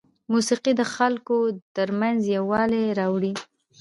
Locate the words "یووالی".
2.37-2.83